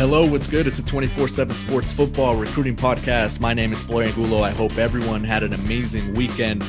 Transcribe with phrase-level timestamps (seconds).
[0.00, 0.66] Hello, what's good?
[0.66, 3.38] It's a 24 7 sports football recruiting podcast.
[3.38, 4.40] My name is Blair Angulo.
[4.40, 6.62] I hope everyone had an amazing weekend.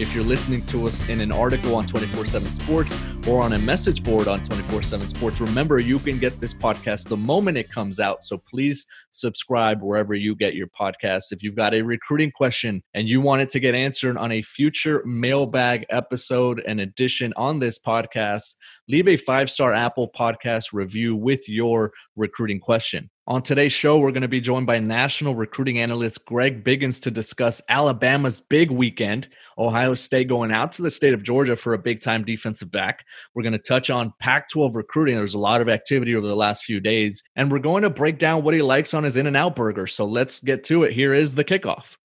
[0.00, 2.94] If you're listening to us in an article on 24 7 Sports
[3.26, 7.08] or on a message board on 24 7 Sports, remember you can get this podcast
[7.08, 8.22] the moment it comes out.
[8.22, 11.32] So please subscribe wherever you get your podcast.
[11.32, 14.42] If you've got a recruiting question and you want it to get answered on a
[14.42, 18.56] future mailbag episode and edition on this podcast,
[18.88, 23.10] leave a five star Apple podcast review with your recruiting question.
[23.26, 27.10] On today's show, we're going to be joined by national recruiting analyst Greg Biggins to
[27.10, 31.78] discuss Alabama's big weekend, Ohio State going out to the state of Georgia for a
[31.78, 33.06] big time defensive back.
[33.34, 35.16] We're going to touch on Pac 12 recruiting.
[35.16, 38.18] There's a lot of activity over the last few days, and we're going to break
[38.18, 39.86] down what he likes on his In N Out burger.
[39.86, 40.92] So let's get to it.
[40.92, 41.96] Here is the kickoff.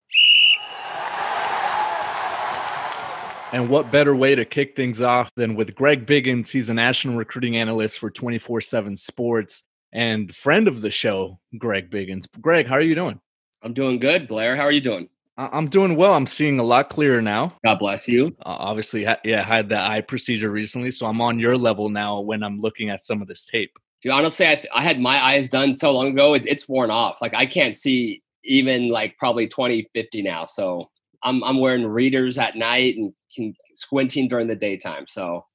[3.52, 6.52] And what better way to kick things off than with Greg Biggins?
[6.52, 11.89] He's a national recruiting analyst for 24 7 Sports and friend of the show, Greg
[11.89, 12.25] Biggins.
[12.39, 13.19] Greg, how are you doing?
[13.63, 14.55] I'm doing good, Blair.
[14.55, 15.09] How are you doing?
[15.39, 16.13] I'm doing well.
[16.13, 17.55] I'm seeing a lot clearer now.
[17.63, 18.35] God bless you.
[18.45, 22.19] Uh, obviously, yeah, I had the eye procedure recently, so I'm on your level now
[22.19, 23.71] when I'm looking at some of this tape.
[24.01, 27.21] Dude, honestly, I, I had my eyes done so long ago, it, it's worn off.
[27.21, 30.45] Like I can't see even like probably 20, 50 now.
[30.45, 30.89] So
[31.23, 35.05] I'm I'm wearing readers at night and can, squinting during the daytime.
[35.07, 35.45] So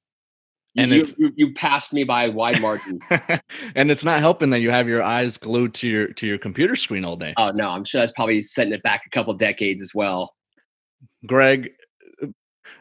[0.77, 2.99] and you, you, you passed me by a wide margin.
[3.75, 6.75] and it's not helping that you have your eyes glued to your to your computer
[6.75, 7.33] screen all day.
[7.37, 10.33] Oh no, I'm sure that's probably setting it back a couple decades as well.
[11.25, 11.69] Greg,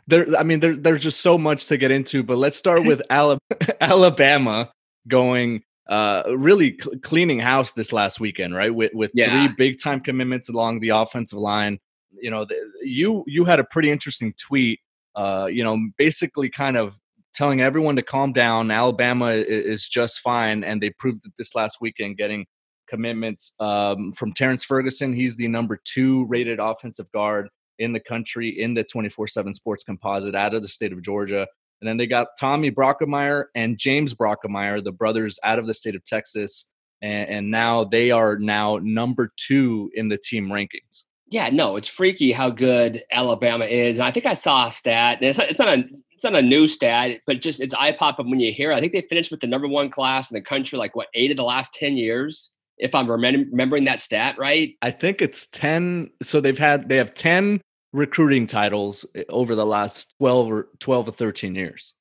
[0.06, 3.03] there I mean there, there's just so much to get into, but let's start with
[3.81, 4.71] Alabama
[5.06, 8.75] going uh really cl- cleaning house this last weekend, right?
[8.75, 9.31] With with yeah.
[9.31, 11.78] three big time commitments along the offensive line.
[12.11, 14.81] You know, the, you you had a pretty interesting tweet
[15.16, 16.99] uh, you know, basically kind of
[17.34, 18.71] telling everyone to calm down.
[18.71, 22.47] Alabama is just fine, and they proved it this last weekend, getting
[22.89, 25.12] commitments um, from Terrence Ferguson.
[25.12, 29.83] He's the number two rated offensive guard in the country in the 24 7 sports
[29.83, 31.47] composite out of the state of Georgia.
[31.81, 35.94] And then they got Tommy Brockermeyer and James Brockermeyer, the brothers out of the state
[35.94, 36.71] of Texas.
[37.03, 41.05] And, and now they are now number two in the team rankings.
[41.34, 43.99] Yeah, no, it's freaky how good Alabama is.
[43.99, 45.19] And I think I saw a stat.
[45.21, 48.31] It's not, it's not a it's not a new stat, but just it's eye popping
[48.31, 48.71] when you hear.
[48.71, 48.77] It.
[48.77, 51.33] I think they finished with the number one class in the country, like what eight
[51.33, 54.77] of the last ten years, if I'm remembering that stat right.
[54.81, 56.09] I think it's ten.
[56.23, 57.61] So they've had they have ten
[57.93, 61.94] recruiting titles eh, over the last twelve or twelve or thirteen years.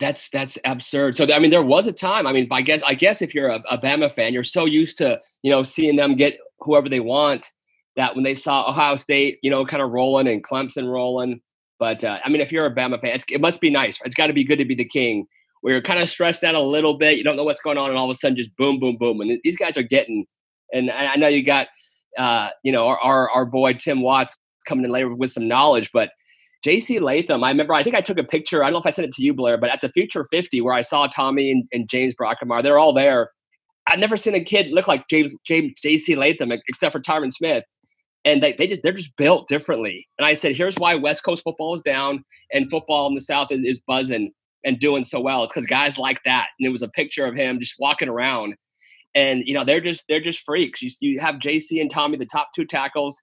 [0.00, 1.16] That's that's absurd.
[1.16, 2.26] So I mean, there was a time.
[2.26, 4.98] I mean, I guess I guess if you're a, a Bama fan, you're so used
[4.98, 7.52] to you know seeing them get whoever they want
[8.00, 11.38] that when they saw Ohio State, you know, kind of rolling and Clemson rolling.
[11.78, 13.98] But uh, I mean, if you're a Bama fan, it must be nice.
[14.06, 15.26] It's got to be good to be the king.
[15.60, 17.90] Where you're kind of stressed out a little bit, you don't know what's going on,
[17.90, 20.24] and all of a sudden, just boom, boom, boom, and these guys are getting.
[20.72, 21.68] And I know you got,
[22.16, 25.90] uh, you know, our, our our boy Tim Watts coming in later with some knowledge,
[25.92, 26.12] but
[26.64, 28.62] JC Latham, I remember, I think I took a picture.
[28.62, 30.62] I don't know if I sent it to you, Blair, but at the Future 50,
[30.62, 33.30] where I saw Tommy and, and James Brockermeyer, they're all there.
[33.86, 37.64] I've never seen a kid look like James, James JC Latham, except for Tyron Smith
[38.24, 40.06] and they, they just they're just built differently.
[40.18, 43.48] And I said, here's why West Coast football is down and football in the South
[43.50, 44.32] is, is buzzing
[44.64, 45.42] and doing so well.
[45.42, 46.48] It's because guys like that.
[46.58, 48.54] And it was a picture of him just walking around,
[49.14, 50.82] and you know they're just they're just freaks.
[50.82, 53.20] You, you have JC and Tommy, the top two tackles.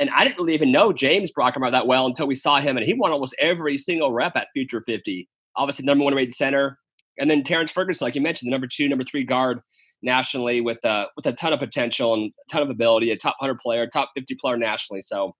[0.00, 2.86] And I didn't really even know James Brockermeyer that well until we saw him, and
[2.86, 5.28] he won almost every single rep at Future 50.
[5.56, 6.78] Obviously, number one rated center,
[7.18, 9.60] and then Terrence Ferguson, like you mentioned, the number two, number three guard
[10.02, 13.36] nationally with a with a ton of potential and a ton of ability, a top
[13.40, 15.00] 100 player, top 50 player nationally.
[15.00, 15.34] So,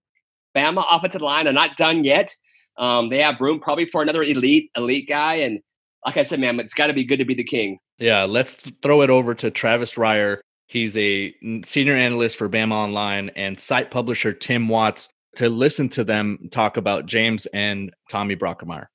[0.56, 2.34] Bama offensive line are not done yet.
[2.76, 5.60] Um, they have room probably for another elite elite guy, and
[6.06, 7.78] like I said, man, it's got to be good to be the king.
[7.98, 10.38] Yeah, let's throw it over to Travis Reier.
[10.68, 11.34] He's a
[11.64, 16.76] senior analyst for Bama Online and site publisher Tim Watts to listen to them talk
[16.76, 18.86] about James and Tommy Brockermeyer.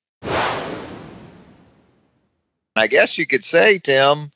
[2.76, 4.30] I guess you could say, Tim,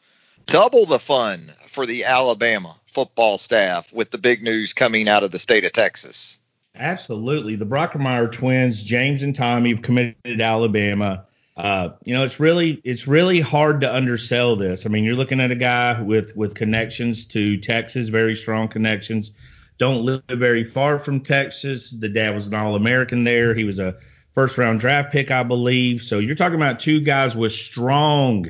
[0.49, 5.31] double the fun for the Alabama football staff with the big news coming out of
[5.31, 6.39] the state of Texas.
[6.75, 7.57] Absolutely.
[7.57, 11.27] The Brockermeyer twins, James and Tommy, have committed to Alabama.
[11.57, 14.87] Uh, you know, it's really it's really hard to undersell this.
[14.87, 19.33] I mean, you're looking at a guy with with connections to Texas, very strong connections.
[19.77, 21.91] Don't live very far from Texas.
[21.91, 23.55] The dad was an All American there.
[23.55, 23.97] He was a
[24.33, 26.03] first round draft pick, I believe.
[26.03, 28.47] So you're talking about two guys with strong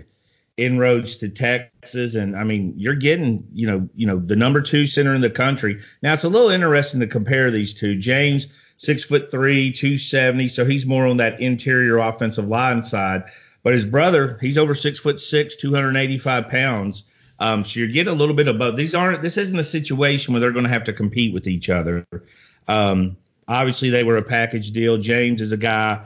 [0.58, 4.86] inroads to Texas, and I mean, you're getting, you know, you know, the number two
[4.86, 5.80] center in the country.
[6.02, 7.96] Now it's a little interesting to compare these two.
[7.96, 13.24] James, six foot three, two seventy, so he's more on that interior offensive line side.
[13.62, 17.04] But his brother, he's over six foot six, two hundred eighty five pounds.
[17.40, 18.76] Um, so you're getting a little bit both.
[18.76, 19.22] These aren't.
[19.22, 22.04] This isn't a situation where they're going to have to compete with each other.
[22.66, 23.16] Um,
[23.46, 24.98] obviously, they were a package deal.
[24.98, 26.04] James is a guy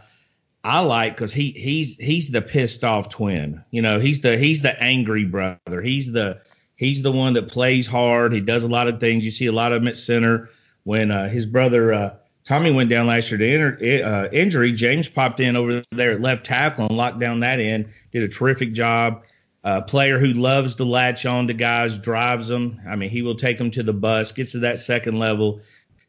[0.64, 3.64] I like because he he's he's the pissed off twin.
[3.70, 5.82] You know, he's the he's the angry brother.
[5.82, 6.40] He's the
[6.76, 8.32] he's the one that plays hard.
[8.32, 9.24] He does a lot of things.
[9.24, 10.50] You see a lot of him at center.
[10.84, 12.14] When uh, his brother uh,
[12.44, 16.46] Tommy went down last year to uh, injury, James popped in over there at left
[16.46, 17.88] tackle and locked down that end.
[18.12, 19.24] Did a terrific job.
[19.64, 22.80] A player who loves to latch on to guys, drives them.
[22.88, 25.60] I mean, he will take them to the bus, gets to that second level,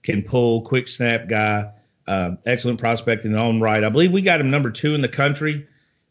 [0.01, 1.71] can pull, quick snap guy.
[2.05, 3.83] Uh, excellent prospect in his own right.
[3.83, 5.67] I believe we got him number two in the country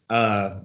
[0.09, 0.55] uh,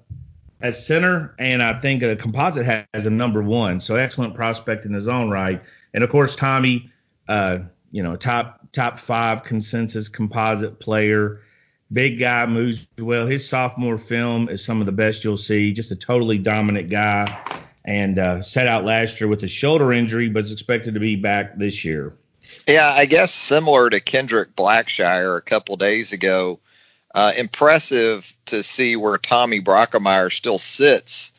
[0.60, 3.80] as center, and I think a composite has a number one.
[3.80, 5.62] So excellent prospect in his own right.
[5.92, 6.90] And of course, Tommy,
[7.28, 7.58] uh,
[7.90, 11.42] you know, top top five consensus composite player.
[11.92, 13.26] Big guy moves well.
[13.26, 15.72] His sophomore film is some of the best you'll see.
[15.72, 17.26] Just a totally dominant guy,
[17.84, 21.16] and uh, set out last year with a shoulder injury, but is expected to be
[21.16, 22.14] back this year.
[22.66, 26.60] Yeah, I guess similar to Kendrick Blackshire a couple days ago.
[27.14, 31.32] Uh, impressive to see where Tommy Brockermeyer still sits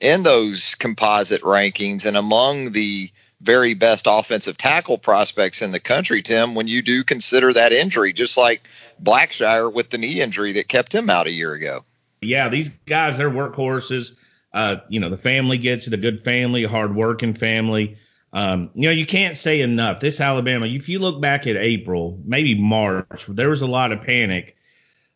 [0.00, 3.10] in those composite rankings and among the
[3.40, 8.12] very best offensive tackle prospects in the country, Tim, when you do consider that injury,
[8.12, 8.68] just like
[9.02, 11.84] Blackshire with the knee injury that kept him out a year ago.
[12.20, 14.14] Yeah, these guys, they're workhorses.
[14.52, 17.96] Uh, you know, the family gets it, a good family, a hard working family.
[18.32, 20.00] Um, you know, you can't say enough.
[20.00, 24.02] This Alabama, if you look back at April, maybe March, there was a lot of
[24.02, 24.56] panic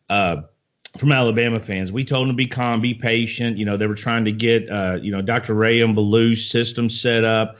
[0.09, 0.41] uh,
[0.97, 1.91] from Alabama fans.
[1.91, 3.57] We told them to be calm, be patient.
[3.57, 5.53] You know, they were trying to get, uh, you know, Dr.
[5.53, 7.57] Ray and Belou's system set up.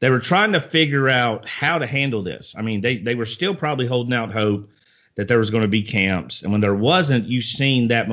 [0.00, 2.54] They were trying to figure out how to handle this.
[2.56, 4.70] I mean, they, they were still probably holding out hope
[5.14, 6.42] that there was going to be camps.
[6.42, 8.08] And when there wasn't, you've seen that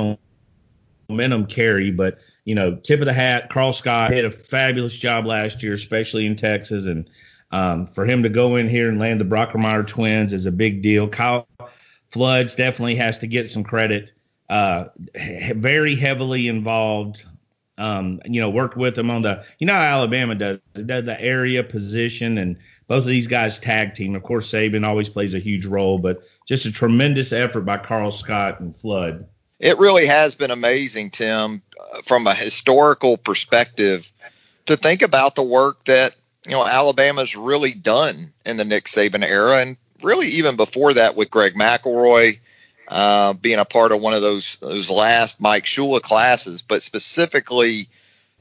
[1.09, 1.91] momentum carry.
[1.91, 3.49] But you know, tip of the hat.
[3.49, 7.09] Karl Scott did a fabulous job last year, especially in Texas, and
[7.51, 10.81] um, for him to go in here and land the Brockermeyer twins is a big
[10.81, 11.07] deal.
[11.07, 11.47] Kyle
[12.11, 14.13] Floods definitely has to get some credit.
[14.49, 14.85] Uh,
[15.53, 17.25] very heavily involved.
[17.79, 21.63] Um, you know, worked with them on the, you know, Alabama does, does the area
[21.63, 22.57] position, and
[22.87, 24.15] both of these guys tag team.
[24.15, 28.09] Of course, Saban always plays a huge role, but just a tremendous effort by Karl
[28.09, 29.27] Scott and Flood.
[29.59, 34.11] It really has been amazing, Tim, uh, from a historical perspective,
[34.67, 36.15] to think about the work that
[36.45, 41.15] you know Alabama's really done in the Nick Saban era, and really even before that
[41.15, 42.39] with Greg McElroy
[42.87, 47.89] uh, being a part of one of those those last Mike Shula classes, but specifically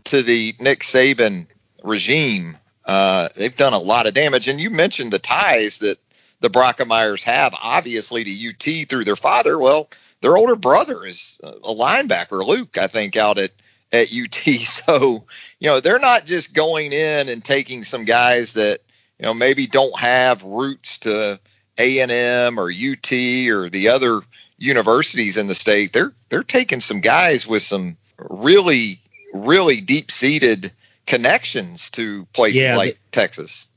[0.05, 1.47] to the Nick Saban
[1.83, 4.49] regime, uh, they've done a lot of damage.
[4.49, 5.97] And you mentioned the ties that
[6.41, 9.59] the Brockermeyers have, obviously to UT through their father.
[9.59, 9.89] Well
[10.27, 13.53] their older brother is a linebacker, Luke, I think, out at
[13.93, 14.43] at UT.
[14.59, 15.25] So,
[15.61, 18.81] you know, they're not just going in and taking some guys that,
[19.21, 21.39] you know, maybe don't have roots to
[21.79, 24.21] A&M or UT or the other
[24.59, 25.93] universities in the state.
[25.93, 29.01] They're they're taking some guys with some really
[29.33, 30.73] really deep-seated
[31.07, 33.69] connections to places yeah, like Texas.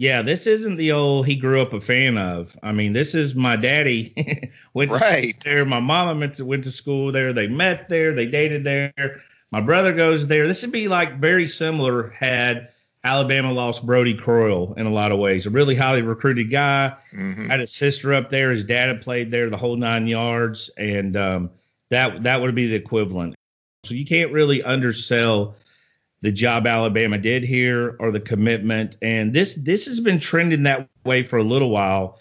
[0.00, 2.56] Yeah, this isn't the old he grew up a fan of.
[2.62, 5.36] I mean, this is my daddy went right.
[5.44, 5.66] there.
[5.66, 7.34] My mama went to, went to school there.
[7.34, 8.14] They met there.
[8.14, 8.94] They dated there.
[9.50, 10.48] My brother goes there.
[10.48, 12.70] This would be like very similar had
[13.04, 15.44] Alabama lost Brodie Croyle in a lot of ways.
[15.44, 16.96] A really highly recruited guy.
[17.14, 17.50] Mm-hmm.
[17.50, 18.52] Had his sister up there.
[18.52, 21.50] His dad had played there the whole nine yards, and um,
[21.90, 23.34] that that would be the equivalent.
[23.84, 25.56] So you can't really undersell
[26.22, 28.96] the job Alabama did here or the commitment.
[29.02, 32.18] And this this has been trending that way for a little while.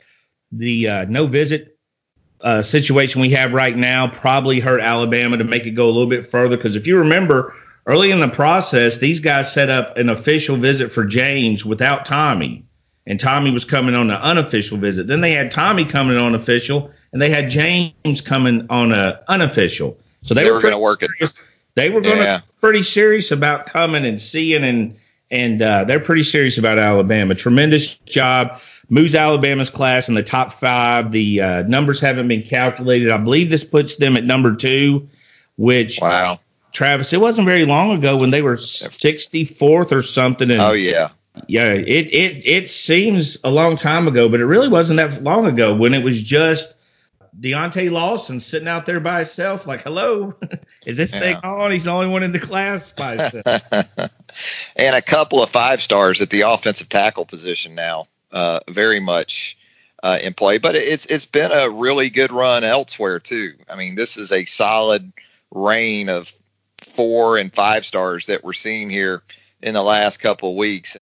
[0.52, 1.78] The uh, no visit
[2.42, 6.10] uh, situation we have right now probably hurt Alabama to make it go a little
[6.10, 6.56] bit further.
[6.56, 7.54] Because if you remember
[7.86, 12.66] early in the process, these guys set up an official visit for James without Tommy,
[13.06, 15.08] and Tommy was coming on an unofficial visit.
[15.08, 20.00] Then they had Tommy coming on official, and they had James coming on a unofficial.
[20.22, 21.12] So they, they were, were going to work it
[21.80, 22.40] They were going to yeah.
[22.60, 24.98] pretty serious about coming and seeing, and
[25.32, 27.36] and uh, they're pretty serious about Alabama.
[27.36, 28.60] Tremendous job.
[28.90, 31.12] Moves Alabama's class in the top five.
[31.12, 33.12] The uh, numbers haven't been calculated.
[33.12, 35.08] I believe this puts them at number two,
[35.58, 36.40] which wow.
[36.72, 40.50] Travis, it wasn't very long ago when they were 64th or something.
[40.50, 41.10] And, oh yeah,
[41.48, 41.72] yeah.
[41.72, 45.76] It it it seems a long time ago, but it really wasn't that long ago
[45.76, 46.79] when it was just
[47.38, 50.36] Deontae Lawson sitting out there by himself, like, hello,
[50.86, 51.20] is this yeah.
[51.20, 51.72] thing on?
[51.72, 53.64] He's the only one in the class by himself.
[54.76, 59.58] and a couple of five stars at the offensive tackle position now, uh, very much
[60.04, 60.58] uh, in play.
[60.58, 63.54] But it's it's been a really good run elsewhere too.
[63.72, 65.12] I mean, this is a solid
[65.52, 66.32] reign of
[66.78, 69.24] four and five stars that we're seeing here
[69.62, 70.98] in the last couple of weeks.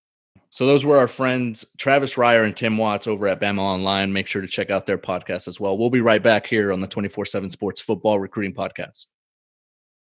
[0.57, 4.11] So those were our friends Travis Reier and Tim Watts over at Bama Online.
[4.11, 5.77] Make sure to check out their podcast as well.
[5.77, 9.05] We'll be right back here on the 24/7 Sports Football Recruiting Podcast.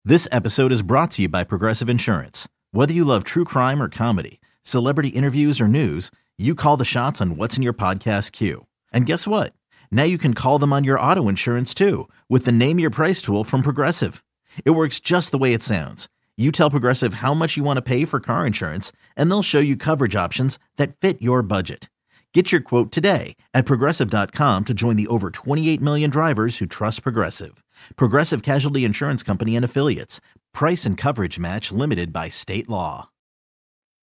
[0.03, 2.47] This episode is brought to you by Progressive Insurance.
[2.71, 7.21] Whether you love true crime or comedy, celebrity interviews or news, you call the shots
[7.21, 8.65] on what's in your podcast queue.
[8.91, 9.53] And guess what?
[9.91, 13.21] Now you can call them on your auto insurance too with the Name Your Price
[13.21, 14.23] tool from Progressive.
[14.65, 17.81] It works just the way it sounds you tell Progressive how much you want to
[17.81, 21.89] pay for car insurance, and they'll show you coverage options that fit your budget.
[22.33, 27.03] Get your quote today at progressive.com to join the over 28 million drivers who trust
[27.03, 27.63] Progressive.
[27.97, 30.21] Progressive Casualty Insurance Company and Affiliates.
[30.53, 33.09] Price and coverage match limited by state law.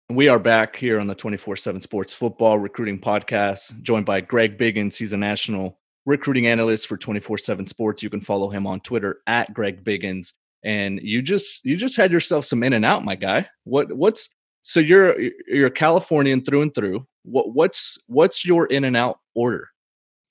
[0.09, 4.57] We are back here on the 24 7 Sports Football Recruiting Podcast, joined by Greg
[4.57, 4.97] Biggins.
[4.97, 8.01] He's a national recruiting analyst for 24 7 Sports.
[8.01, 10.33] You can follow him on Twitter at Greg Biggins
[10.63, 13.47] and you just you just had yourself some in and out, my guy.
[13.63, 15.15] What what's so you're
[15.47, 17.07] you're Californian through and through.
[17.23, 19.69] What what's what's your in and out order?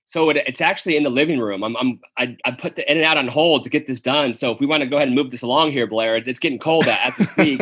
[0.09, 1.64] So it, it's actually in the living room.
[1.64, 4.35] I'm, I'm I, I, put the in and out on hold to get this done.
[4.35, 6.38] So if we want to go ahead and move this along here, Blair, it's, it's
[6.38, 7.61] getting cold at this week.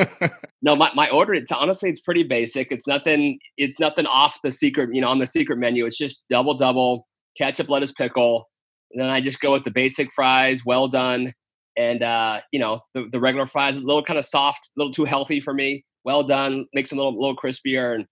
[0.63, 1.33] no, my, my order.
[1.33, 2.71] It's honestly it's pretty basic.
[2.71, 3.39] It's nothing.
[3.57, 4.95] It's nothing off the secret.
[4.95, 5.87] You know, on the secret menu.
[5.87, 7.07] It's just double double
[7.37, 8.51] ketchup, lettuce, pickle.
[8.93, 11.33] And then I just go with the basic fries, well done,
[11.77, 14.93] and uh, you know the, the regular fries a little kind of soft, a little
[14.93, 15.85] too healthy for me.
[16.05, 18.07] Well done, makes them a little, little crispier, and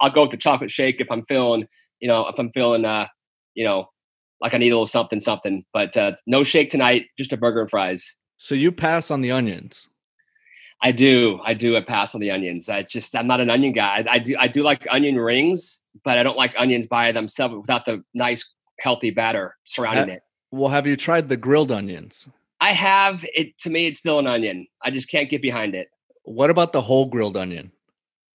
[0.00, 1.66] I'll go with the chocolate shake if I'm feeling,
[2.00, 3.08] you know, if I'm feeling, uh,
[3.54, 3.86] you know,
[4.40, 5.64] like I need a little something, something.
[5.72, 8.14] But uh, no shake tonight, just a burger and fries.
[8.36, 9.88] So you pass on the onions.
[10.80, 11.40] I do.
[11.44, 11.76] I do.
[11.76, 12.68] I pass on the onions.
[12.68, 14.04] I just I'm not an onion guy.
[14.06, 14.36] I, I do.
[14.38, 18.48] I do like onion rings, but I don't like onions by themselves without the nice,
[18.78, 20.22] healthy batter surrounding it.
[20.52, 22.30] Well, have you tried the grilled onions?
[22.60, 23.58] I have it.
[23.58, 24.66] To me, it's still an onion.
[24.82, 25.88] I just can't get behind it.
[26.24, 27.72] What about the whole grilled onion?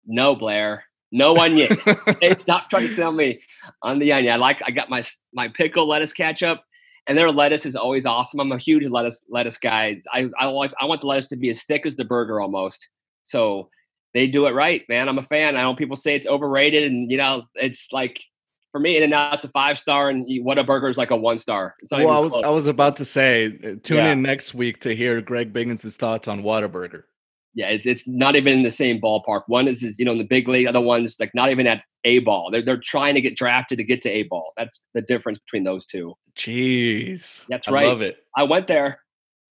[0.06, 0.84] No, Blair.
[1.12, 1.76] No onion.
[2.22, 3.40] hey, stop trying to sell me
[3.82, 4.34] on the onion.
[4.34, 4.62] I like.
[4.66, 5.02] I got my
[5.34, 6.62] my pickle lettuce ketchup,
[7.08, 8.40] and their lettuce is always awesome.
[8.40, 9.98] I'm a huge lettuce lettuce guy.
[10.14, 10.74] I I like.
[10.80, 12.90] I want the lettuce to be as thick as the burger almost.
[13.24, 13.70] So
[14.14, 15.08] they do it right, man.
[15.10, 15.56] I'm a fan.
[15.56, 18.22] I know people say it's overrated, and you know, it's like
[18.72, 21.76] for me, In and Out's a five star, and Whataburger is like a one star.
[21.92, 22.46] well, I was close.
[22.46, 24.12] I was about to say, uh, tune yeah.
[24.12, 27.04] in next week to hear Greg Biggins' thoughts on Whataburger.
[27.56, 29.44] Yeah, it's it's not even in the same ballpark.
[29.48, 32.20] One is you know in the big league, other one's like not even at a
[32.20, 32.52] ball.
[32.52, 34.54] They're they're trying to get drafted to get to a ball.
[34.56, 36.14] That's the difference between those two.
[36.36, 37.86] Jeez, that's right.
[37.86, 38.18] I love it.
[38.38, 39.00] I went there.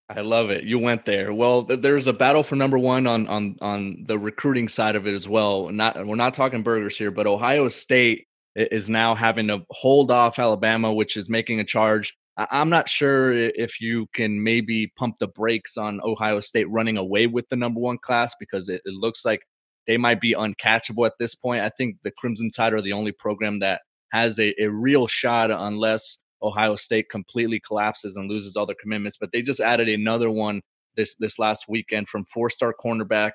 [0.08, 0.64] I love it.
[0.64, 1.34] You went there.
[1.34, 5.14] Well, there's a battle for number one on on on the recruiting side of it
[5.14, 5.68] as well.
[5.68, 8.27] Not we're not talking burgers here, but Ohio State
[8.58, 12.16] is now having to hold off Alabama, which is making a charge.
[12.36, 17.26] I'm not sure if you can maybe pump the brakes on Ohio State running away
[17.26, 19.42] with the number one class because it, it looks like
[19.86, 21.62] they might be uncatchable at this point.
[21.62, 23.80] I think the Crimson Tide are the only program that
[24.12, 29.16] has a, a real shot unless Ohio State completely collapses and loses all their commitments.
[29.16, 30.60] But they just added another one
[30.96, 33.32] this this last weekend from four star cornerback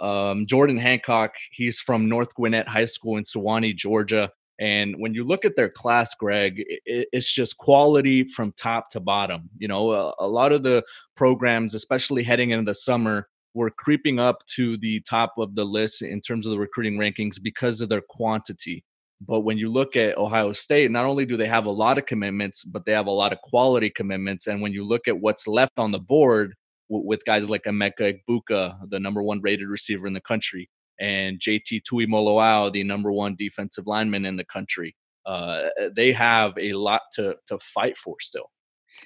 [0.00, 1.34] um, Jordan Hancock.
[1.50, 4.30] He's from North Gwinnett High School in Suwanee, Georgia.
[4.60, 9.48] And when you look at their class, Greg, it's just quality from top to bottom.
[9.58, 10.84] You know, a, lot of the
[11.16, 16.02] programs, especially heading into the summer, were creeping up to the top of the list
[16.02, 18.84] in terms of the recruiting rankings because of their quantity.
[19.22, 22.04] But when you look at Ohio State, not only do they have a lot of
[22.04, 24.46] commitments, but they have a lot of quality commitments.
[24.46, 26.54] And when you look at what's left on the board
[26.90, 30.68] with guys like Emeka Egbuka, the number one rated receiver in the country,
[31.00, 34.94] and JT Tuimoloau, the number one defensive lineman in the country.
[35.26, 38.50] Uh, they have a lot to to fight for still.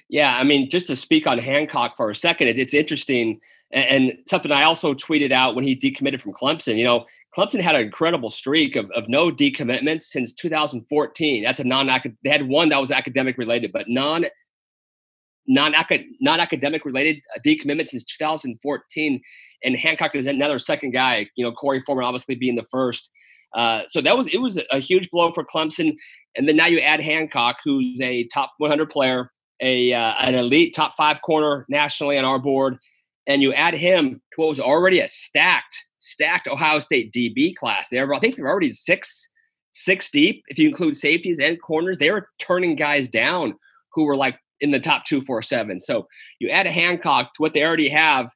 [0.09, 3.39] Yeah, I mean, just to speak on Hancock for a second, it, it's interesting
[3.71, 6.77] and, and, something I also tweeted out when he decommitted from Clemson.
[6.77, 11.43] You know, Clemson had an incredible streak of, of no decommitments since 2014.
[11.43, 11.87] That's a non
[12.23, 14.25] They had one that was academic related, but non
[15.47, 19.21] non academic related uh, decommitment since 2014,
[19.63, 21.27] and Hancock is another second guy.
[21.35, 23.09] You know, Korey Foreman obviously being the first.
[23.55, 25.95] Uh, so that was it was a huge blow for Clemson,
[26.35, 30.73] and then now you add Hancock, who's a top 100 player, a uh, an elite
[30.75, 32.77] top five corner nationally on our board,
[33.27, 37.87] and you add him to what was already a stacked stacked Ohio State DB class.
[37.89, 39.31] They're I think they're already six
[39.71, 41.97] six deep if you include safeties and corners.
[41.97, 43.55] They were turning guys down
[43.93, 45.79] who were like in the top two four seven.
[45.79, 46.07] So
[46.39, 48.29] you add a Hancock to what they already have.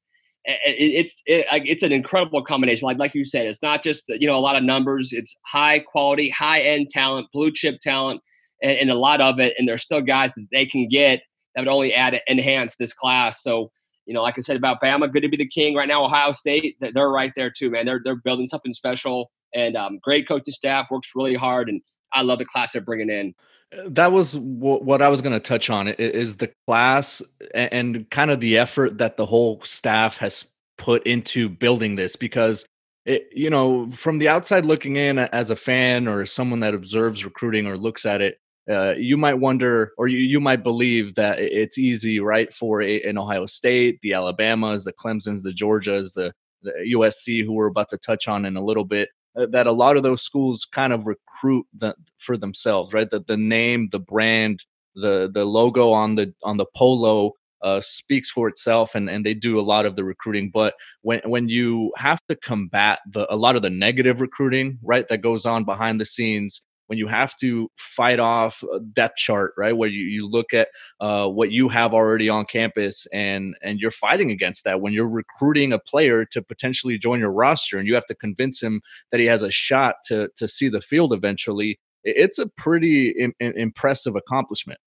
[0.45, 2.85] It's it, it's an incredible combination.
[2.85, 5.13] Like like you said, it's not just you know a lot of numbers.
[5.13, 8.21] It's high quality, high end talent, blue chip talent,
[8.63, 9.53] and, and a lot of it.
[9.57, 11.21] And there's still guys that they can get
[11.55, 13.43] that would only add enhance this class.
[13.43, 13.71] So
[14.09, 16.03] you know, like I said about Bama, good to be the king right now.
[16.03, 17.85] Ohio State, they're right there too, man.
[17.85, 21.79] They're they're building something special, and um, great coaching staff works really hard, and
[22.11, 23.35] I love the class they're bringing in.
[23.71, 25.87] That was w- what I was going to touch on.
[25.87, 27.21] Is the class
[27.53, 30.45] and, and kind of the effort that the whole staff has
[30.77, 32.65] put into building this because
[33.05, 37.25] it, you know, from the outside looking in as a fan or someone that observes
[37.25, 41.39] recruiting or looks at it, uh, you might wonder or you, you might believe that
[41.39, 46.31] it's easy, right, for a, an Ohio State, the Alabamas, the Clemsons, the Georgias, the,
[46.61, 49.97] the USC, who we're about to touch on in a little bit, that a lot
[49.97, 53.09] of those schools kind of recruit the, for themselves, right?
[53.09, 54.63] That the name, the brand,
[54.95, 59.33] the the logo on the on the polo uh, speaks for itself, and and they
[59.33, 60.49] do a lot of the recruiting.
[60.51, 65.07] But when when you have to combat the a lot of the negative recruiting, right,
[65.07, 69.77] that goes on behind the scenes, when you have to fight off depth chart, right,
[69.77, 70.69] where you, you look at
[70.99, 75.07] uh, what you have already on campus and and you're fighting against that when you're
[75.07, 78.81] recruiting a player to potentially join your roster and you have to convince him
[79.11, 81.79] that he has a shot to to see the field eventually.
[82.03, 84.79] It's a pretty Im- impressive accomplishment.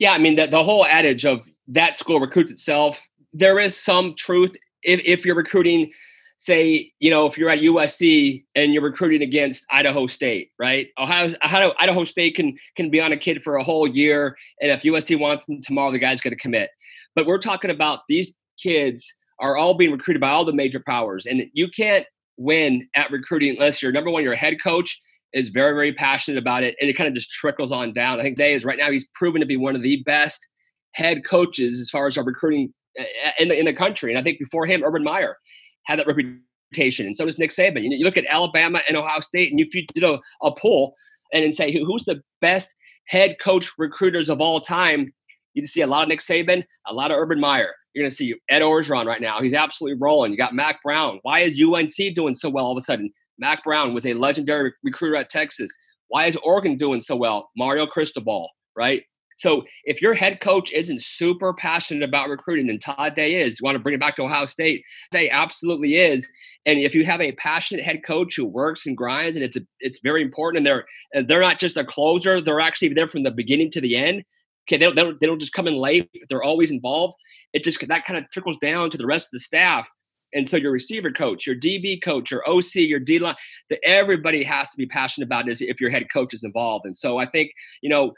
[0.00, 3.06] Yeah, I mean the, the whole adage of that school recruits itself.
[3.32, 5.92] There is some truth if, if you're recruiting
[6.42, 10.88] say, you know, if you're at USC and you're recruiting against Idaho State, right?
[10.98, 14.72] Ohio, Idaho, Idaho State can can be on a kid for a whole year, and
[14.72, 16.70] if USC wants them tomorrow, the guy's going to commit.
[17.14, 21.26] But we're talking about these kids are all being recruited by all the major powers,
[21.26, 25.00] and you can't win at recruiting unless you're number one, your head coach
[25.32, 28.18] is very very passionate about it, and it kind of just trickles on down.
[28.18, 30.48] I think Day is right now he's proven to be one of the best
[30.94, 33.04] head coaches as far as our recruiting uh,
[33.38, 35.36] in the in the country, and I think before him, Urban Meyer
[35.84, 37.82] had that reputation, and so does Nick Saban.
[37.82, 40.94] You, you look at Alabama and Ohio State, and if you did a, a poll
[41.32, 42.74] and then say who's the best
[43.06, 45.12] head coach recruiters of all time,
[45.54, 47.74] you'd see a lot of Nick Saban, a lot of Urban Meyer.
[47.94, 49.42] You're going to see Ed Orgeron right now.
[49.42, 50.32] He's absolutely rolling.
[50.32, 51.18] You got Mack Brown.
[51.22, 53.10] Why is UNC doing so well all of a sudden?
[53.38, 55.76] Mack Brown was a legendary recruiter at Texas.
[56.08, 57.50] Why is Oregon doing so well?
[57.56, 59.02] Mario Cristobal, right?
[59.42, 63.64] So if your head coach isn't super passionate about recruiting, and Todd Day is, you
[63.64, 66.24] want to bring it back to Ohio State, Day absolutely is.
[66.64, 69.62] And if you have a passionate head coach who works and grinds, and it's a,
[69.80, 73.32] it's very important, and they're they're not just a closer; they're actually there from the
[73.32, 74.22] beginning to the end.
[74.68, 77.14] Okay, they don't, they don't, they don't just come in late; they're always involved.
[77.52, 79.90] It just that kind of trickles down to the rest of the staff.
[80.34, 83.34] And so your receiver coach, your DB coach, your OC, your D line,
[83.68, 86.86] that everybody has to be passionate about it if your head coach is involved.
[86.86, 87.52] And so I think,
[87.82, 88.14] you know,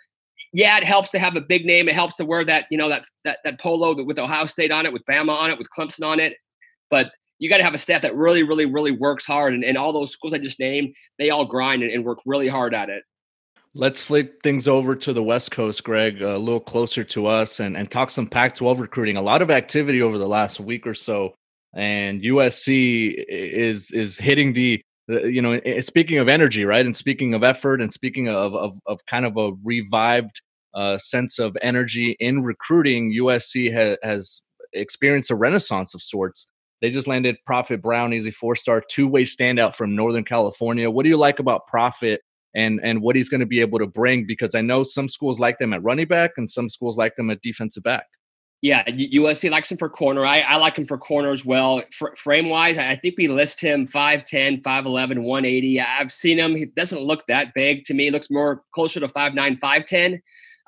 [0.55, 1.89] yeah, it helps to have a big name.
[1.89, 4.87] It helps to wear that, you know, that that that polo with Ohio State on
[4.87, 6.37] it, with Bama on it, with Clemson on it.
[6.91, 9.53] But you got to have a staff that really, really, really works hard.
[9.53, 12.47] And, and all those schools I just named, they all grind and, and work really
[12.47, 13.03] hard at it.
[13.75, 17.77] Let's flip things over to the West Coast, Greg, a little closer to us, and,
[17.77, 19.17] and talk some Pac 12 recruiting.
[19.17, 21.35] A lot of activity over the last week or so.
[21.75, 26.97] And USC is is hitting the you know eh, eh, speaking of energy right and
[26.97, 30.41] speaking of effort and speaking of of, of kind of a revived
[30.75, 36.91] uh, sense of energy in recruiting usc ha- has experienced a renaissance of sorts they
[36.91, 41.17] just landed Prophet Brown easy four star two-way standout from northern california what do you
[41.17, 42.21] like about Prophet
[42.55, 45.41] and and what he's going to be able to bring because i know some schools
[45.41, 48.07] like them at running back and some schools like them at defensive back
[48.65, 50.25] yeah, USC likes him for corner.
[50.25, 51.83] I, I like him for corner as well.
[52.01, 55.81] F- frame wise, I think we list him 5'10, 5'11, 180.
[55.83, 56.57] I've seen him.
[56.57, 58.05] He doesn't look that big to me.
[58.05, 60.19] He looks more closer to 5'9, 5'10,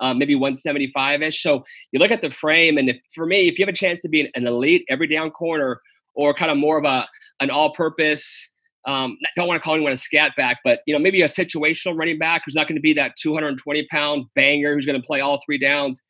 [0.00, 1.42] uh, maybe 175 ish.
[1.42, 4.00] So you look at the frame, and if, for me, if you have a chance
[4.02, 5.80] to be an elite every down corner
[6.14, 7.06] or kind of more of a
[7.40, 8.50] an all purpose,
[8.86, 11.98] um, don't want to call anyone a scat back, but you know maybe a situational
[11.98, 15.20] running back who's not going to be that 220 pound banger who's going to play
[15.20, 16.02] all three downs.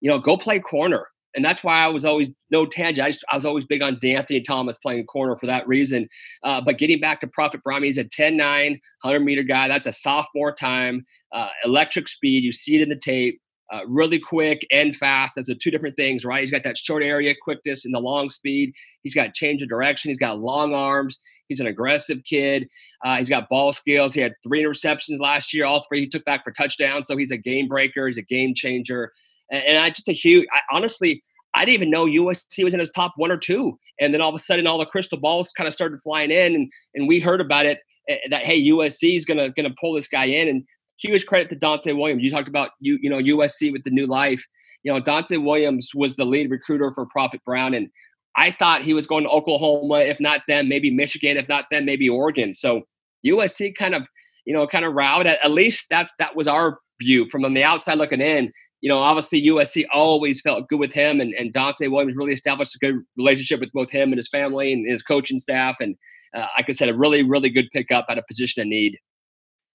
[0.00, 3.06] You know, go play corner and that's why I was always no tangent.
[3.06, 6.08] I, just, I was always big on De'Anthony Thomas playing corner for that reason.
[6.42, 9.68] Uh, but getting back to Prophet Brown, he's a 10 9, 100 meter guy.
[9.68, 12.44] That's a sophomore time, uh, electric speed.
[12.44, 13.40] You see it in the tape.
[13.72, 15.34] uh, really quick and fast.
[15.34, 16.40] Those are two different things, right?
[16.40, 18.74] He's got that short area quickness and the long speed.
[19.02, 20.10] He's got change of direction.
[20.10, 21.18] He's got long arms.
[21.48, 22.68] He's an aggressive kid.
[23.04, 24.12] Uh, he's got ball skills.
[24.12, 25.64] He had three interceptions last year.
[25.64, 27.06] All three he took back for touchdowns.
[27.06, 28.06] So he's a game breaker.
[28.06, 29.10] He's a game changer.
[29.52, 30.46] And, and I just a huge.
[30.52, 31.22] I, honestly,
[31.54, 33.78] I didn't even know USC was in his top one or two.
[34.00, 36.54] And then all of a sudden, all the crystal balls kind of started flying in,
[36.54, 40.08] and and we heard about it eh, that hey, USC is gonna gonna pull this
[40.08, 40.64] guy in, and
[40.98, 42.22] huge credit to Donte Williams.
[42.22, 44.44] You talked about you you know USC with the new life.
[44.82, 47.88] You know Donte Williams was the lead recruiter for Prophet Brown, and
[48.36, 51.84] I thought he was going to Oklahoma, if not them, maybe Michigan, if not them,
[51.84, 52.54] maybe Oregon.
[52.54, 52.82] So
[53.26, 54.02] USC kind of
[54.46, 55.26] you know kind of routed.
[55.26, 58.50] At, at least that's that was our view from on the outside looking in.
[58.82, 62.74] You know, obviously USC always felt good with him, and, and Donte Williams really established
[62.74, 65.76] a good relationship with both him and his family and his coaching staff.
[65.80, 65.96] And
[66.36, 68.98] uh, like I said, a really, really good pickup at a position of need.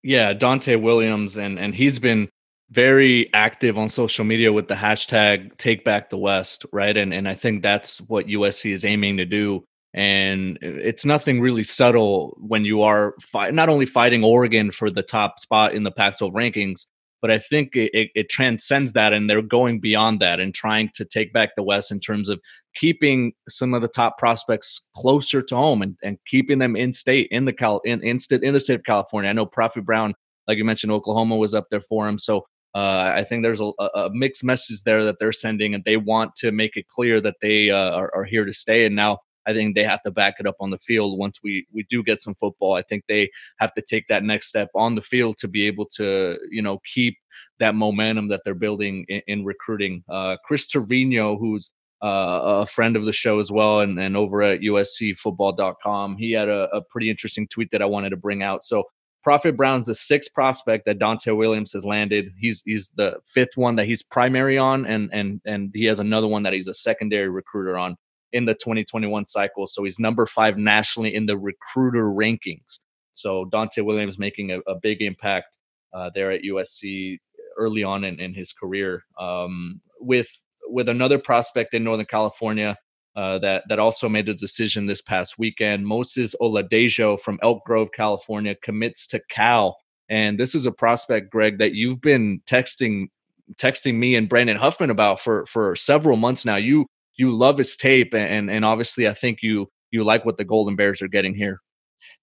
[0.04, 2.30] Yeah, Donte Williams, and and he's been
[2.70, 6.96] very active on social media with the hashtag Take Back the West, right?
[6.96, 9.64] And and I think that's what USC is aiming to do.
[9.94, 15.02] And it's nothing really subtle when you are fight, not only fighting Oregon for the
[15.02, 16.86] top spot in the Pac-12 rankings,
[17.22, 21.06] but I think it, it, transcends that, and they're going beyond that and trying to
[21.06, 22.40] take back the West in terms of
[22.76, 27.28] keeping some of the top prospects closer to home and, and keeping them in state
[27.32, 29.30] in the Cal in in, st- in the state of California.
[29.30, 30.14] I know Prophet Brown,
[30.48, 32.46] like you mentioned, Oklahoma was up there for him, so.
[32.76, 36.36] Uh, I think there's a, a, mixed message there that they're sending, and they want
[36.36, 38.86] to make it clear that they uh, are, are here to stay.
[38.86, 41.66] And now I think they have to back it up on the field once we
[41.74, 42.74] we do get some football.
[42.74, 43.30] I think they
[43.60, 46.80] have to take that next step on the field to be able to you know
[46.94, 47.18] keep
[47.60, 50.04] that momentum that they're building in, in recruiting.
[50.10, 51.72] Uh, Chris Trevino, who's
[52.04, 56.48] uh, a friend of the show as well, and, and over at USCFootball.com, he had
[56.48, 58.64] a, a pretty interesting tweet that I wanted to bring out.
[58.64, 58.84] So
[59.24, 62.32] Prophet Brown's the sixth prospect that Donte Williams has landed.
[62.38, 66.28] He's he's the fifth one that he's primary on, and and and he has another
[66.28, 67.98] one that he's a secondary recruiter on
[68.38, 69.66] in the 2021 cycle.
[69.66, 72.80] So he's number five nationally in the recruiter rankings.
[73.14, 75.58] So Donte Williams making a, a big impact
[75.94, 77.18] uh, there at USC
[77.58, 79.04] early on in, in his career.
[79.20, 80.30] Um, with
[80.70, 82.78] with another prospect in Northern California
[83.16, 85.88] uh, that that also made a decision this past weekend.
[85.88, 89.78] Moses Oladejo from Elk Grove, California, commits to Cal,
[90.10, 93.08] and this is a prospect, Greg, that you've been texting
[93.56, 96.58] texting me and Brandon Huffman about for for several months now.
[96.58, 96.86] You
[97.18, 100.76] you love his tape, and and obviously I think you you like what the Golden
[100.76, 101.62] Bears are getting here.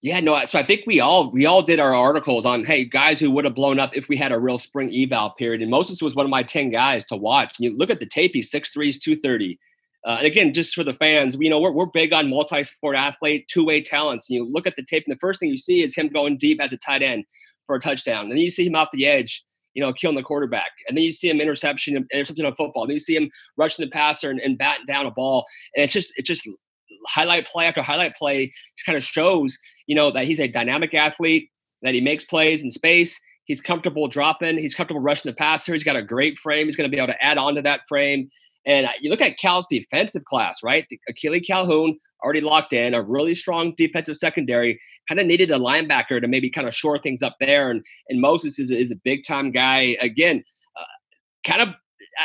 [0.01, 0.43] Yeah, no.
[0.45, 3.45] So I think we all we all did our articles on hey guys who would
[3.45, 5.61] have blown up if we had a real spring eval period.
[5.61, 7.55] And Moses was one of my ten guys to watch.
[7.57, 9.59] And You look at the tape; he's six threes, two thirty.
[10.05, 13.47] Uh, and again, just for the fans, you know, we're, we're big on multi-sport athlete,
[13.47, 14.29] two-way talents.
[14.29, 16.37] And you look at the tape, and the first thing you see is him going
[16.37, 17.25] deep as a tight end
[17.65, 18.25] for a touchdown.
[18.25, 19.43] And then you see him off the edge
[19.75, 20.71] you know, killing the quarterback.
[20.87, 22.87] And then you see him interception, interception on football.
[22.87, 25.45] Then you see him rushing the passer and, and batting down a ball.
[25.75, 26.49] And it's just, it just
[27.07, 28.51] highlight play after highlight play
[28.85, 31.49] kind of shows, you know, that he's a dynamic athlete,
[31.83, 33.19] that he makes plays in space.
[33.43, 34.57] He's comfortable dropping.
[34.57, 35.73] He's comfortable rushing the passer.
[35.73, 36.65] He's got a great frame.
[36.65, 38.29] He's going to be able to add on to that frame.
[38.65, 40.87] And you look at Cal's defensive class, right?
[41.09, 44.79] Akili Calhoun already locked in, a really strong defensive secondary.
[45.07, 47.69] Kind of needed a linebacker to maybe kind of shore things up there.
[47.69, 49.97] And and Moses is, is a big time guy.
[50.01, 50.43] Again,
[50.79, 50.83] uh,
[51.45, 51.69] kind of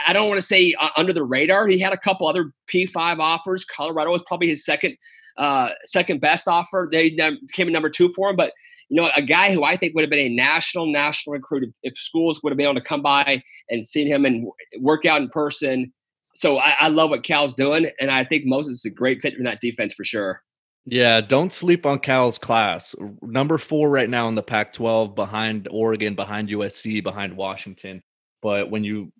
[0.06, 1.66] I don't want to say uh, under the radar.
[1.66, 3.64] He had a couple other P5 offers.
[3.64, 4.96] Colorado was probably his second
[5.36, 6.88] uh, second best offer.
[6.90, 7.10] They
[7.52, 8.52] came in number two for him, but
[8.88, 11.92] you know, a guy who I think would have been a national national recruit if,
[11.92, 14.48] if schools would have been able to come by and seen him and
[14.80, 15.92] work out in person
[16.34, 19.34] so I, I, love what Cal's doing, and I think Moses is a great fit
[19.34, 20.42] in that defense for sure.
[20.86, 22.94] Yeah, don't sleep on Cal's class.
[23.22, 28.02] Number four right now in the Pac-12, behind Oregon, behind USC, behind Washington.
[28.42, 29.12] But when you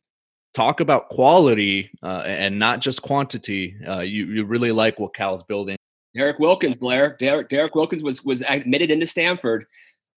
[0.54, 5.44] talk about quality uh, and not just quantity, uh, you you really like what Cal's
[5.44, 5.76] building.
[6.14, 7.16] Derek Wilkins, Blair.
[7.20, 9.66] Derek, Derek Wilkins was was admitted into Stanford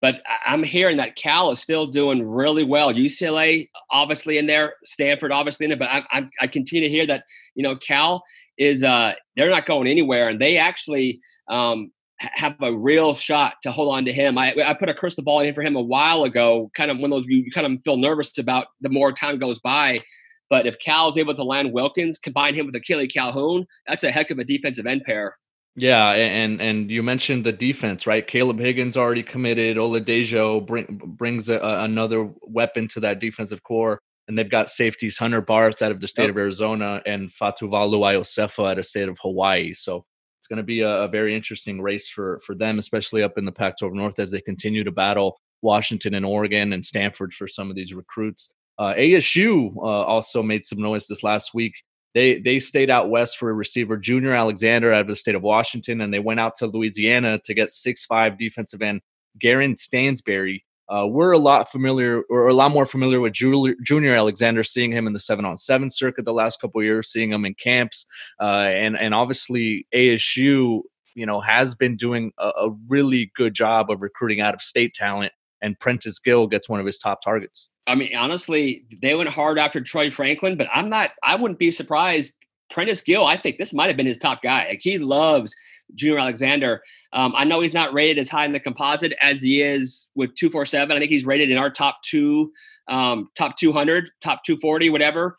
[0.04, 2.94] but I'm hearing that Cal is still doing really well.
[2.94, 7.08] UCLA obviously in there, Stanford obviously in there, but I, I, I continue to hear
[7.08, 7.24] that
[7.56, 8.22] you know Cal
[8.58, 13.72] is uh, they're not going anywhere, and they actually um, have a real shot to
[13.72, 14.38] hold on to him.
[14.38, 17.10] I, I put a crystal ball in for him a while ago, kind of of
[17.10, 20.02] those you kind of feel nervous about the more time goes by.
[20.50, 24.12] But if Cal is able to land Wilkins, combine him with Akili Calhoun, that's a
[24.12, 25.38] heck of a defensive end pair.
[25.76, 28.26] Yeah, and and you mentioned the defense, right?
[28.26, 29.78] Caleb Higgins already committed.
[29.78, 35.42] Oladejo bring, brings a, another weapon to that defensive core, and they've got safeties Hunter
[35.42, 36.32] Barth out of the state yep.
[36.32, 39.74] of Arizona and Fatuvalu Iosefa out of the state of Hawaii.
[39.74, 40.06] So
[40.40, 43.46] it's going to be a, a, very interesting race for for them, especially up in
[43.46, 47.72] the Pac-12 North as they continue to battle Washington and Oregon and Stanford for some
[47.72, 48.54] of these recruits.
[48.78, 51.82] Uh, ASU uh, also made some noise this last week.
[52.14, 55.42] They they stayed out west for a receiver, Junior Alexander, out of the state of
[55.42, 59.02] Washington, and they went out to Louisiana to get six five defensive end
[59.40, 60.64] Garen Stansberry.
[60.90, 65.08] Uh, we're a lot familiar, or a lot more familiar with Junior Alexander, seeing him
[65.08, 68.06] in the seven on seven circuit the last couple years, seeing him in camps,
[68.40, 70.82] uh, and and obviously ASU,
[71.16, 74.94] you know, has been doing a, a really good job of recruiting out of state
[74.94, 75.32] talent,
[75.64, 77.72] and Prentice Gill gets one of his top targets.
[77.88, 81.12] I mean, honestly, they went hard after Troy Franklin, but I'm not.
[81.24, 82.34] I wouldn't be surprised.
[82.70, 84.68] Prentice Gill, I think this might have been his top guy.
[84.68, 85.56] Like he loves
[85.96, 86.82] Junior Alexander.
[87.14, 90.36] Um, I know he's not rated as high in the composite as he is with
[90.36, 90.96] 247.
[90.96, 92.52] I think he's rated in our top two,
[92.90, 95.36] um, top 200, top 240, whatever.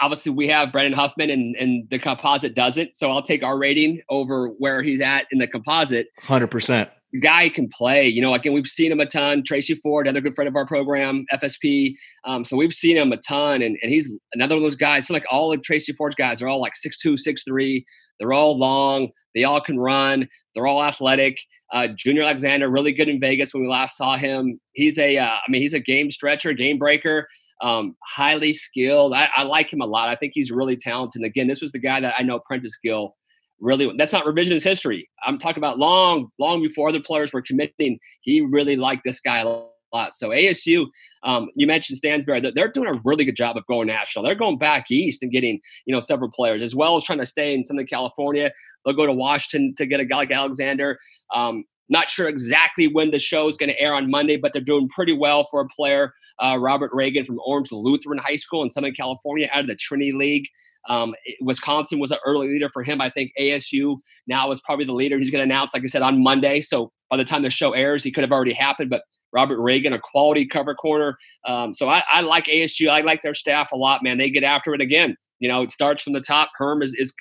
[0.00, 2.96] Obviously, we have Brandon Huffman, and, and the composite doesn't.
[2.96, 6.08] So I'll take our rating over where he's at in the composite.
[6.22, 6.88] 100%
[7.20, 8.06] guy can play.
[8.06, 9.42] You know, again, we've seen him a ton.
[9.44, 11.94] Tracy Ford, another good friend of our program, FSP.
[12.24, 15.06] Um, so we've seen him a ton, and, and he's another one of those guys.
[15.06, 17.84] So like all of Tracy Ford's guys are all like six two, six three.
[18.18, 19.08] They're all long.
[19.34, 20.28] They all can run.
[20.54, 21.38] They're all athletic.
[21.72, 24.60] Uh, Junior Alexander, really good in Vegas when we last saw him.
[24.74, 27.26] He's a, uh, I mean, he's a game stretcher, game breaker.
[27.60, 29.14] Um, highly skilled.
[29.14, 30.08] I, I like him a lot.
[30.08, 31.24] I think he's really talented.
[31.24, 33.16] Again, this was the guy that I know Prentice Gill
[33.64, 35.08] really that's not revisionist history.
[35.24, 37.98] I'm talking about long, long before other players were committing.
[38.20, 39.46] He really liked this guy a
[39.92, 40.14] lot.
[40.14, 40.86] So ASU,
[41.22, 44.24] um, you mentioned Stansberry, they're doing a really good job of going national.
[44.24, 47.26] They're going back east and getting you know several players as well as trying to
[47.26, 48.52] stay in Southern California.
[48.84, 50.98] They'll go to Washington to get a guy like Alexander.
[51.34, 54.62] Um, not sure exactly when the show is going to air on Monday, but they're
[54.62, 58.70] doing pretty well for a player, uh, Robert Reagan from Orange Lutheran High School in
[58.70, 60.46] Southern California out of the Trinity League.
[60.88, 63.00] Um, Wisconsin was an early leader for him.
[63.00, 65.18] I think ASU now is probably the leader.
[65.18, 66.60] He's going to announce, like I said, on Monday.
[66.60, 68.90] So by the time the show airs, he could have already happened.
[68.90, 71.18] But Robert Reagan, a quality cover corner.
[71.46, 72.88] Um, so I, I, like ASU.
[72.88, 74.18] I like their staff a lot, man.
[74.18, 75.16] They get after it again.
[75.40, 76.50] You know, it starts from the top.
[76.56, 77.12] Herm is, is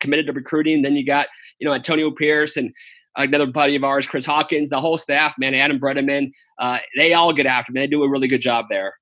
[0.00, 0.82] committed to recruiting.
[0.82, 1.28] Then you got,
[1.58, 2.72] you know, Antonio Pierce and
[3.18, 6.30] another buddy of ours, Chris Hawkins, the whole staff, man, Adam Bredeman.
[6.58, 7.74] Uh, they all get after it.
[7.74, 8.94] They do a really good job there.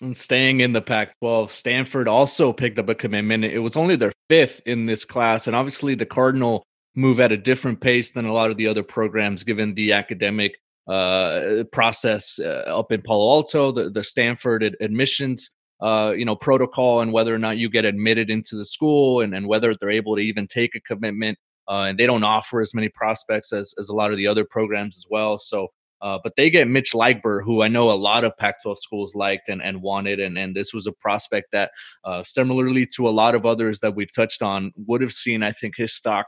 [0.00, 3.44] And staying in the Pac 12, Stanford also picked up a commitment.
[3.44, 5.46] It was only their fifth in this class.
[5.46, 6.64] And obviously, the Cardinal
[6.96, 10.58] move at a different pace than a lot of the other programs, given the academic
[10.88, 15.50] uh, process uh, up in Palo Alto, the, the Stanford ad- admissions.
[15.80, 19.34] Uh, you know, protocol and whether or not you get admitted into the school and,
[19.34, 21.36] and whether they're able to even take a commitment.
[21.68, 24.44] Uh, and they don't offer as many prospects as, as a lot of the other
[24.44, 25.38] programs as well.
[25.38, 25.68] So
[26.04, 29.14] uh, but they get Mitch Leigber, who I know a lot of Pac 12 schools
[29.14, 30.20] liked and, and wanted.
[30.20, 31.70] And, and this was a prospect that,
[32.04, 35.52] uh, similarly to a lot of others that we've touched on, would have seen, I
[35.52, 36.26] think, his stock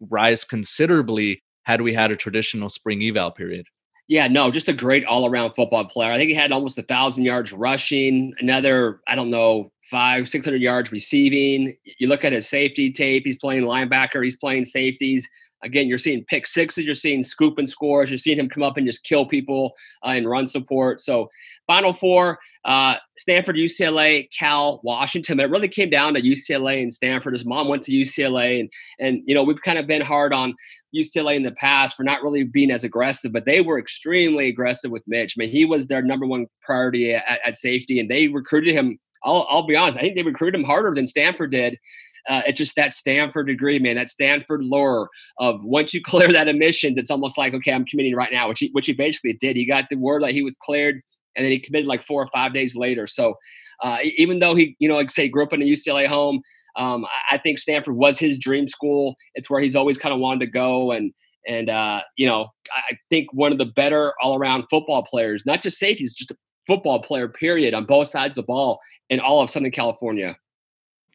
[0.00, 3.66] rise considerably had we had a traditional spring eval period.
[4.10, 6.10] Yeah, no, just a great all around football player.
[6.10, 10.60] I think he had almost a thousand yards rushing, another, I don't know, five, 600
[10.60, 11.76] yards receiving.
[12.00, 15.28] You look at his safety tape, he's playing linebacker, he's playing safeties.
[15.62, 18.76] Again, you're seeing pick sixes, you're seeing scoop and scores, you're seeing him come up
[18.76, 19.72] and just kill people
[20.04, 21.00] uh, and run support.
[21.00, 21.28] So,
[21.66, 25.38] Final Four: uh, Stanford, UCLA, Cal, Washington.
[25.38, 27.34] It really came down to UCLA and Stanford.
[27.34, 30.54] His mom went to UCLA, and and you know we've kind of been hard on
[30.94, 34.90] UCLA in the past for not really being as aggressive, but they were extremely aggressive
[34.90, 35.34] with Mitch.
[35.36, 38.98] I mean, he was their number one priority at, at safety, and they recruited him.
[39.22, 39.98] I'll, I'll be honest.
[39.98, 41.78] I think they recruited him harder than Stanford did
[42.28, 46.48] uh, it's just that Stanford degree, man, that Stanford lure of once you clear that
[46.48, 49.56] admission, it's almost like, okay, I'm committing right now, which he, which he basically did.
[49.56, 51.00] He got the word that he was cleared
[51.36, 53.06] and then he committed like four or five days later.
[53.06, 53.34] So
[53.82, 56.40] uh, even though he, you know, like say grew up in a UCLA home,
[56.76, 59.16] um, I think Stanford was his dream school.
[59.34, 60.92] It's where he's always kind of wanted to go.
[60.92, 61.12] And,
[61.48, 65.62] and, uh, you know, I think one of the better all around football players, not
[65.62, 68.78] just safeties, just a football player, period, on both sides of the ball
[69.08, 70.36] in all of Southern California.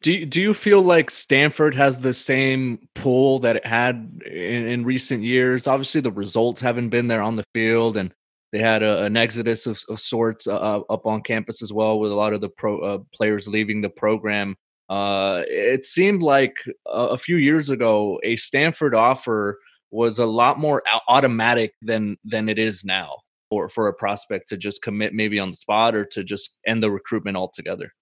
[0.06, 4.84] Do do you feel like Stanford has the same pull that it had in, in
[4.84, 5.66] recent years?
[5.66, 8.14] Obviously, the results haven't been there on the field, and
[8.52, 11.98] they had a, an exodus of, of sorts uh, uh, up on campus as well,
[11.98, 14.54] with a lot of the pro uh, players leaving the program.
[14.88, 16.54] Uh, it seemed like
[16.86, 19.58] a, a, few years ago, a Stanford offer
[19.90, 23.16] was a lot more automatic than than it is now,
[23.50, 26.80] for for a prospect to just commit maybe on the spot or to just end
[26.80, 27.92] the recruitment altogether.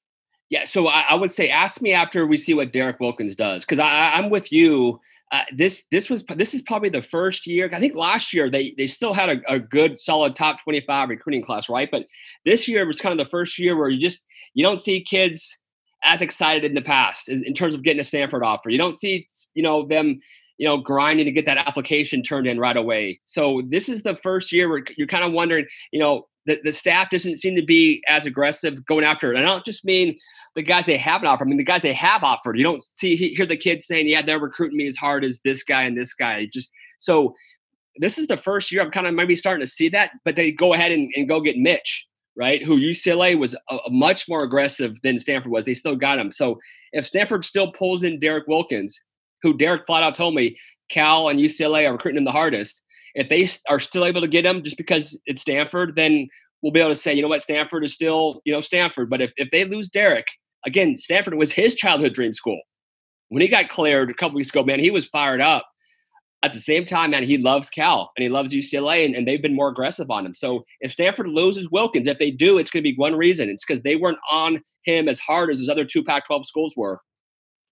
[0.51, 3.65] Yeah, so I, I, would say ask me after we see what Derek Wilkins does
[3.65, 5.01] because I'm with you.
[5.33, 7.69] Uh, this this was this is probably the first year.
[7.73, 11.43] I think last year they they still had a, a, good solid top 25 recruiting
[11.43, 11.91] class, right?
[11.91, 12.05] But
[12.45, 15.59] this year was kind of the first year where you just you don't see kids
[16.05, 18.69] as excited in the past in terms of getting a Stanford offer.
[18.69, 20.21] You don't see you know them
[20.59, 23.19] you know grinding to get that application turned in right away.
[23.25, 26.73] So this is the first year where you're kind of wondering, you know, the, the
[26.73, 29.37] staff doesn't seem to be as aggressive going after it.
[29.37, 30.19] And I don't just mean
[30.55, 31.47] the guys they haven't offered.
[31.47, 32.59] I mean the guys they have offered.
[32.59, 35.63] You don't see hear the kids saying, "Yeah, they're recruiting me as hard as this
[35.63, 37.35] guy and this guy." Just so
[37.97, 40.53] this is the first year I'm kind of maybe starting to see that, but they
[40.53, 42.63] go ahead and, and go get Mitch, right?
[42.63, 45.65] Who UCLA was a, a much more aggressive than Stanford was.
[45.65, 46.31] They still got him.
[46.31, 46.59] So
[46.93, 49.01] if Stanford still pulls in Derek Wilkins,
[49.43, 50.57] who Derek flat out told me
[50.91, 52.83] Cal and UCLA are recruiting him the hardest,
[53.15, 56.29] if they are still able to get him just because it's Stanford, then
[56.63, 59.11] we'll be able to say, you know what, Stanford is still, you know, Stanford.
[59.11, 60.27] But if, if they lose Derek,
[60.67, 62.61] again, Stanford was his childhood dream school.
[63.29, 65.67] When he got cleared a couple weeks ago, man, he was fired up.
[66.43, 69.41] At the same time, man, he loves Cal and he loves UCLA, and, and they've
[69.41, 70.35] been more aggressive on him.
[70.35, 73.49] So if Stanford loses Wilkins, if they do, it's going to be one reason.
[73.49, 76.75] It's because they weren't on him as hard as his other two Pac 12 schools
[76.77, 77.01] were.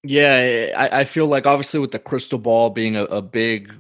[0.04, 3.72] Yeah, I, I, feel like obviously with the crystal ball being a, a big,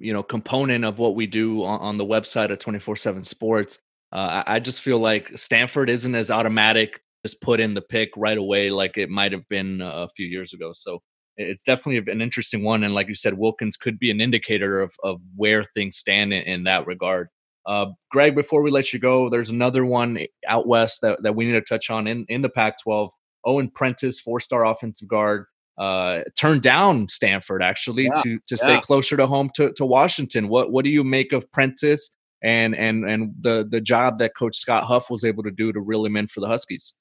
[0.00, 3.80] you know, component of what we do on, on the website at 24 7 Sports,
[4.12, 8.10] uh, I, I just feel like Stanford isn't as automatic just put in the pick
[8.16, 10.72] right away like it might have been a few years ago.
[10.72, 11.00] So
[11.36, 12.84] it's definitely an interesting one.
[12.84, 16.42] And like you said, Wilkins could be an indicator of, of where things stand in,
[16.42, 17.28] in that regard.
[17.66, 21.44] Uh, Greg, before we let you go, there's another one out west that, that we
[21.44, 23.10] need to touch on in, in the Pac 12.
[23.44, 25.46] Owen Prentice, four star offensive guard,
[25.80, 28.56] uh, turned down Stanford actually yeah, to, to yeah.
[28.56, 30.48] stay closer to home to, to Washington.
[30.48, 34.56] What what do you make of Prentice and and and the the job that Coach
[34.56, 36.94] Scott Huff was able to do to reel him in for the Huskies?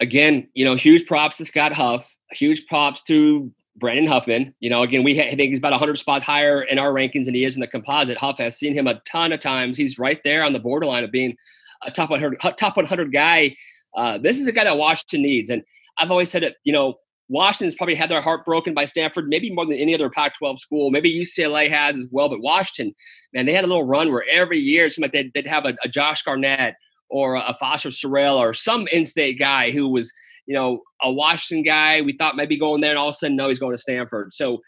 [0.00, 4.54] again, you know, huge props to Scott Huff, huge props to Brandon Huffman.
[4.60, 7.26] You know, again, we ha- I think he's about 100 spots higher in our rankings
[7.26, 8.18] than he is in the composite.
[8.18, 9.76] Huff has seen him a ton of times.
[9.76, 11.36] He's right there on the borderline of being
[11.84, 13.54] a top 100 top 100 guy.
[13.96, 15.62] Uh, this is a guy that Washington needs, and
[15.98, 16.56] I've always said it.
[16.64, 16.96] You know,
[17.30, 20.90] Washington's probably had their heart broken by Stanford, maybe more than any other Pac-12 school.
[20.90, 22.92] Maybe UCLA has as well, but Washington,
[23.32, 25.64] man, they had a little run where every year it seemed like they'd, they'd have
[25.64, 26.74] a, a Josh Garnett
[27.08, 30.12] or a Foster Sarell or some in-state guy who was,
[30.46, 32.00] you know, a Washington guy.
[32.00, 34.34] We thought maybe going there, and all of a sudden, no, he's going to Stanford.
[34.34, 34.58] So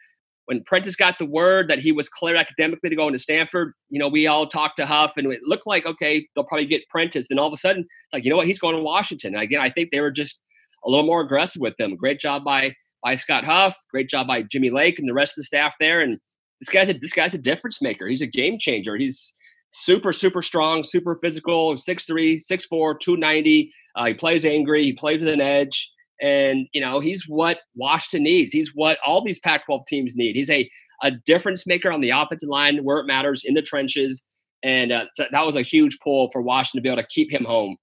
[0.47, 3.99] when Prentice got the word that he was cleared academically to go into Stanford, you
[3.99, 7.27] know, we all talked to Huff, and it looked like okay, they'll probably get Prentice.
[7.29, 9.35] Then all of a sudden, like you know what, he's going to Washington.
[9.35, 10.41] And again, I think they were just
[10.85, 11.97] a little more aggressive with them.
[11.97, 13.77] Great job by by Scott Huff.
[13.91, 16.01] Great job by Jimmy Lake and the rest of the staff there.
[16.01, 16.19] And
[16.61, 18.07] this guy's a this guy's a difference maker.
[18.07, 18.97] He's a game changer.
[18.97, 19.35] He's
[19.73, 23.73] super, super strong, super physical, 6'3, 6'4, 290.
[23.97, 25.91] Uh, he plays angry, he plays with an edge.
[26.21, 28.53] And, you know, he's what Washington needs.
[28.53, 30.37] He's what all these Pac 12 teams need.
[30.37, 30.71] He's a,
[31.03, 34.23] a difference maker on the offensive line where it matters in the trenches.
[34.63, 37.33] And uh, so that was a huge pull for Washington to be able to keep
[37.33, 37.77] him home.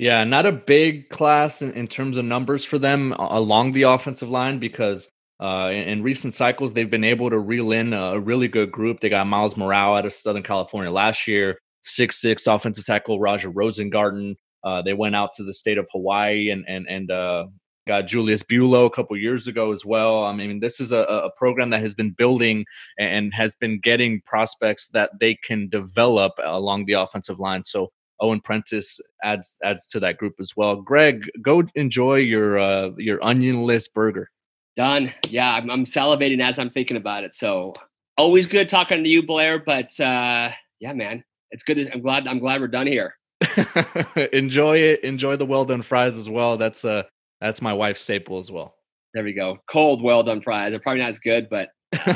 [0.00, 4.30] Yeah, not a big class in, in terms of numbers for them along the offensive
[4.30, 5.10] line because
[5.42, 9.00] uh, in, in, recent cycles, they've been able to reel in a really good group.
[9.00, 13.50] They got Miles Murao out of Southern California last year, six six offensive tackle Roger
[13.50, 14.36] Rosengarten.
[14.64, 17.48] Uh, they went out to the state of Hawaii and and and uh,
[17.86, 20.24] got Julius Buelow a couple years ago as well.
[20.24, 22.64] I mean, this is a, a program that has been building
[22.98, 27.64] and has been getting prospects that they can develop along the offensive line.
[27.64, 30.76] So Owen Prentice adds adds to that group as well.
[30.76, 34.30] Greg, go enjoy your uh, your onionless burger.
[34.76, 35.12] Done.
[35.28, 37.34] Yeah, I'm, I'm, salivating as I'm thinking about it.
[37.34, 37.74] So
[38.16, 39.58] always good talking to you, Blair.
[39.58, 41.76] But uh, yeah, man, it's good.
[41.76, 42.26] To, I'm glad.
[42.26, 43.16] I'm glad we're done here.
[44.32, 45.02] enjoy it.
[45.02, 46.56] Enjoy the well done fries as well.
[46.56, 47.04] That's uh
[47.40, 48.74] that's my wife's staple as well.
[49.14, 49.58] There we go.
[49.68, 50.72] Cold well done fries.
[50.72, 51.70] They're probably not as good, but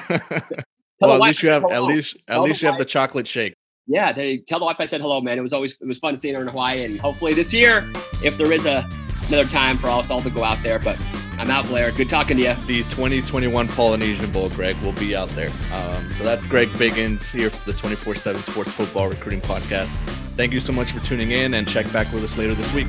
[1.01, 3.55] well, at least you have at least at least you have the chocolate shake.
[3.87, 5.39] Yeah, they tell the wife I said hello, man.
[5.39, 7.91] It was always it was fun seeing her in Hawaii, and hopefully this year,
[8.23, 8.89] if there is a
[9.29, 10.79] another time for us all to go out there.
[10.79, 10.99] But
[11.39, 11.91] I'm out, Blair.
[11.93, 12.55] Good talking to you.
[12.67, 15.51] The 2021 Polynesian Bowl, Greg, will be out there.
[15.73, 19.97] Um, so that's Greg Biggins here for the 24 7 Sports Football Recruiting Podcast.
[20.37, 22.89] Thank you so much for tuning in and check back with us later this week.